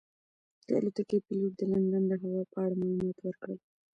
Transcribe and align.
د 0.65 0.67
الوتکې 0.77 1.17
پېلوټ 1.25 1.53
د 1.57 1.61
لندن 1.71 2.03
د 2.07 2.13
هوا 2.23 2.41
په 2.51 2.57
اړه 2.63 2.75
معلومات 2.81 3.17
ورکړل. 3.21 3.59